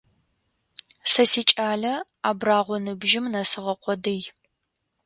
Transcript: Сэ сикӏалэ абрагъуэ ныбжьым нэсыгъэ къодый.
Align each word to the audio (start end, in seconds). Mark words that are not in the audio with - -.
Сэ 1.11 1.23
сикӏалэ 1.31 1.93
абрагъуэ 2.29 2.77
ныбжьым 2.83 3.25
нэсыгъэ 3.33 3.73
къодый. 3.83 4.21